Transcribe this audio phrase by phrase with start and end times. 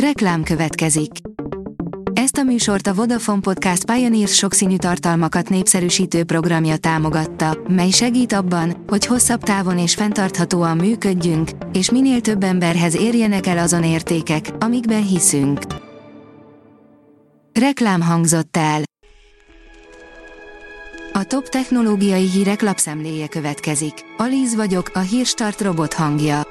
[0.00, 1.10] Reklám következik.
[2.12, 8.84] Ezt a műsort a Vodafone Podcast Pioneers sokszínű tartalmakat népszerűsítő programja támogatta, mely segít abban,
[8.86, 15.06] hogy hosszabb távon és fenntarthatóan működjünk, és minél több emberhez érjenek el azon értékek, amikben
[15.06, 15.60] hiszünk.
[17.52, 18.82] Reklám hangzott el.
[21.12, 23.94] A top technológiai hírek lapszemléje következik.
[24.16, 26.42] Alíz vagyok, a hírstart robot hangja.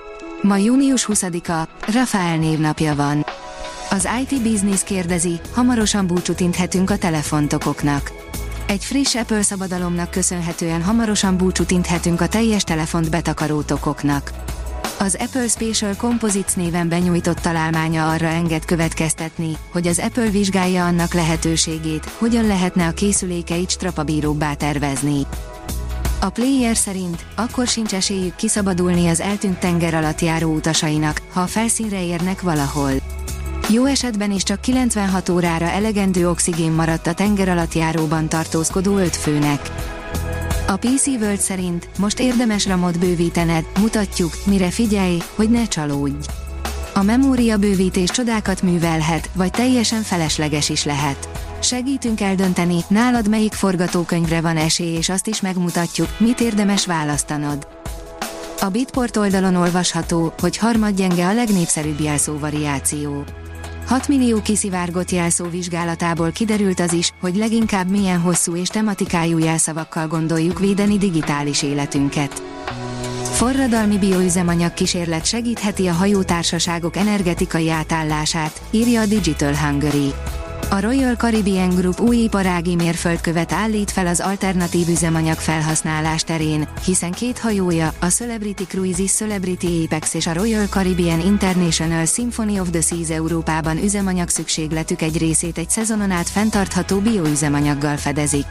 [0.42, 3.25] Ma június 20-a, Rafael névnapja van.
[3.96, 8.12] Az IT Business kérdezi, hamarosan búcsút inthetünk a telefontokoknak.
[8.68, 14.32] Egy friss Apple szabadalomnak köszönhetően hamarosan búcsút inthetünk a teljes telefont betakaró tokoknak.
[15.00, 21.14] Az Apple Special Composites néven benyújtott találmánya arra enged következtetni, hogy az Apple vizsgálja annak
[21.14, 25.22] lehetőségét, hogyan lehetne a készülékeit strapabíróbbá tervezni.
[26.20, 31.48] A player szerint akkor sincs esélyük kiszabadulni az eltűnt tenger alatt járó utasainak, ha a
[31.48, 33.05] felszínre érnek valahol.
[33.76, 39.16] Jó esetben is csak 96 órára elegendő oxigén maradt a tenger alatt járóban tartózkodó öt
[39.16, 39.72] főnek.
[40.68, 46.28] A PC World szerint most érdemes ramot bővítened, mutatjuk, mire figyelj, hogy ne csalódj.
[46.94, 51.30] A memória bővítés csodákat művelhet, vagy teljesen felesleges is lehet.
[51.60, 57.68] Segítünk eldönteni, nálad melyik forgatókönyvre van esély és azt is megmutatjuk, mit érdemes választanod.
[58.62, 63.24] A Bitport oldalon olvasható, hogy harmadgyenge a legnépszerűbb jelszó variáció.
[63.86, 70.08] 6 millió kiszivárgott jelszó vizsgálatából kiderült az is, hogy leginkább milyen hosszú és tematikájú jelszavakkal
[70.08, 72.44] gondoljuk védeni digitális életünket.
[73.24, 80.14] Forradalmi bioüzemanyag kísérlet segítheti a hajótársaságok energetikai átállását, írja a Digital Hungary.
[80.70, 87.12] A Royal Caribbean Group új iparági mérföldkövet állít fel az alternatív üzemanyag felhasználás terén, hiszen
[87.12, 92.82] két hajója, a Celebrity Cruises Celebrity Apex és a Royal Caribbean International Symphony of the
[92.82, 98.48] Seas Európában üzemanyag szükségletük egy részét egy szezonon át fenntartható bioüzemanyaggal fedezik.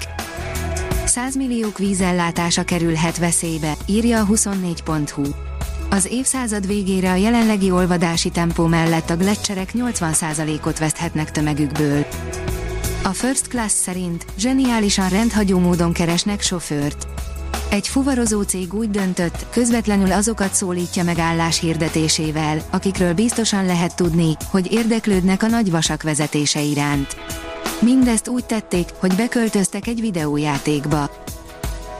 [1.04, 5.53] 100 milliók vízellátása kerülhet veszélybe, írja a 24.hu.
[5.94, 12.06] Az évszázad végére a jelenlegi olvadási tempó mellett a gletszerek 80%-ot veszthetnek tömegükből.
[13.02, 17.06] A First Class szerint zseniálisan rendhagyó módon keresnek sofőrt.
[17.70, 24.36] Egy fuvarozó cég úgy döntött, közvetlenül azokat szólítja meg állás hirdetésével, akikről biztosan lehet tudni,
[24.50, 27.16] hogy érdeklődnek a nagy vasak vezetése iránt.
[27.80, 31.10] Mindezt úgy tették, hogy beköltöztek egy videójátékba.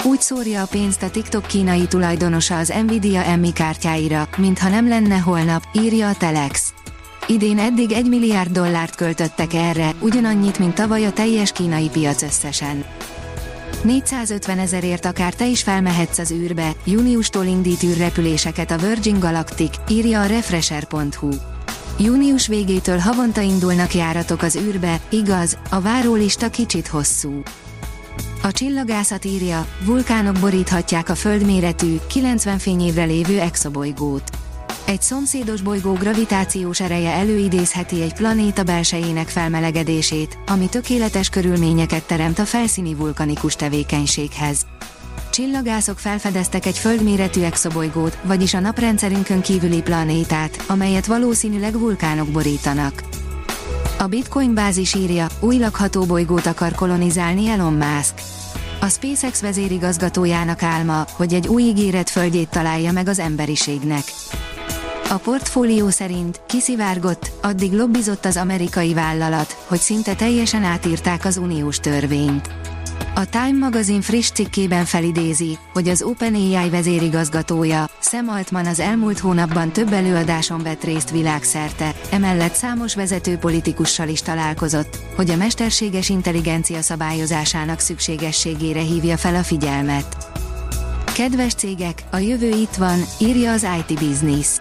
[0.06, 5.18] Úgy szórja a pénzt a TikTok kínai tulajdonosa az Nvidia Emmy kártyáira, mintha nem lenne
[5.18, 6.72] holnap, írja a Telex.
[7.26, 12.84] Idén eddig 1 milliárd dollárt költöttek erre, ugyanannyit, mint tavaly a teljes kínai piac összesen.
[13.82, 20.20] 450 ezerért akár te is felmehetsz az űrbe, júniustól indít űrrepüléseket a Virgin Galactic, írja
[20.20, 21.30] a Refresher.hu.
[21.98, 27.42] Június végétől havonta indulnak járatok az űrbe, igaz, a várólista kicsit hosszú.
[28.44, 34.30] A csillagászat írja, vulkánok boríthatják a földméretű, 90 fényévre lévő exobolygót.
[34.84, 42.44] Egy szomszédos bolygó gravitációs ereje előidézheti egy planéta belsejének felmelegedését, ami tökéletes körülményeket teremt a
[42.44, 44.66] felszíni vulkanikus tevékenységhez.
[45.30, 53.02] Csillagászok felfedeztek egy földméretű exobolygót, vagyis a naprendszerünkön kívüli planétát, amelyet valószínűleg vulkánok borítanak.
[53.98, 58.14] A Bitcoin bázis írja, új lakható bolygót akar kolonizálni Elon Musk.
[58.80, 64.02] A SpaceX vezérigazgatójának álma, hogy egy új ígéret földjét találja meg az emberiségnek.
[65.10, 71.78] A portfólió szerint kiszivárgott, addig lobbizott az amerikai vállalat, hogy szinte teljesen átírták az uniós
[71.78, 72.48] törvényt.
[73.16, 79.72] A Time magazin friss cikkében felidézi, hogy az OpenAI vezérigazgatója, Sam Altman az elmúlt hónapban
[79.72, 86.82] több előadáson vett részt világszerte, emellett számos vezető politikussal is találkozott, hogy a mesterséges intelligencia
[86.82, 90.16] szabályozásának szükségességére hívja fel a figyelmet.
[91.14, 94.58] Kedves cégek, a jövő itt van, írja az IT Business.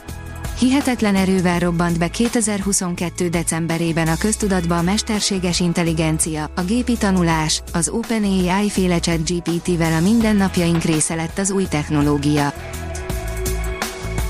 [0.63, 3.29] Hihetetlen erővel robbant be 2022.
[3.29, 9.99] decemberében a köztudatba a mesterséges intelligencia, a gépi tanulás, az OpenAI féle chat GPT-vel a
[9.99, 12.53] mindennapjaink része lett az új technológia.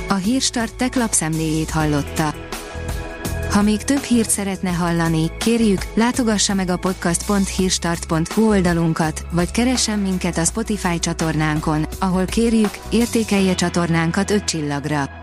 [0.09, 2.33] A Hírstart tech lapszemléjét hallotta.
[3.51, 10.37] Ha még több hírt szeretne hallani, kérjük, látogassa meg a podcast.hírstart.hu oldalunkat, vagy keressen minket
[10.37, 15.22] a Spotify csatornánkon, ahol kérjük, értékelje csatornánkat 5 csillagra.